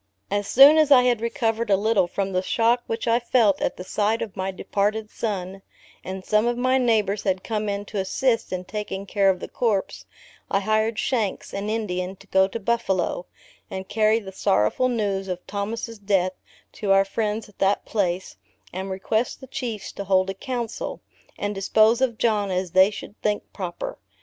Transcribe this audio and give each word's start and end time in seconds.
As 0.31 0.47
soon 0.47 0.79
as 0.79 0.89
I 0.89 1.03
had 1.03 1.21
recovered 1.21 1.69
a 1.69 1.77
little 1.77 2.07
from 2.07 2.31
the 2.31 2.41
shock 2.41 2.81
which 2.87 3.07
I 3.07 3.19
felt 3.19 3.61
at 3.61 3.77
the 3.77 3.83
sight 3.83 4.23
of 4.23 4.35
my 4.35 4.49
departed 4.49 5.11
son, 5.11 5.61
and 6.03 6.25
some 6.25 6.47
of 6.47 6.57
my 6.57 6.79
neighbors 6.79 7.21
had 7.21 7.43
come 7.43 7.69
in 7.69 7.85
to 7.85 7.99
assist 7.99 8.51
in 8.51 8.65
taking 8.65 9.05
care 9.05 9.29
of 9.29 9.39
the 9.39 9.47
corpse, 9.47 10.05
I 10.49 10.61
hired 10.61 10.97
Shanks, 10.97 11.53
an 11.53 11.69
Indian, 11.69 12.15
to 12.15 12.25
go 12.25 12.47
to 12.47 12.59
Buffalo, 12.59 13.27
and 13.69 13.87
carry 13.87 14.17
the 14.17 14.31
sorrowful 14.31 14.89
news 14.89 15.27
of 15.27 15.45
Thomas' 15.45 15.99
death, 15.99 16.33
to 16.71 16.91
our 16.91 17.05
friends 17.05 17.47
at 17.47 17.59
that 17.59 17.85
place, 17.85 18.37
and 18.73 18.89
request 18.89 19.39
the 19.39 19.45
Chiefs 19.45 19.91
to 19.91 20.05
hold 20.05 20.31
a 20.31 20.33
Council, 20.33 20.99
and 21.37 21.53
dispose 21.53 22.01
of 22.01 22.17
John 22.17 22.49
as 22.49 22.71
they 22.71 22.89
should 22.89 23.21
think 23.21 23.43
proper. 23.53 23.99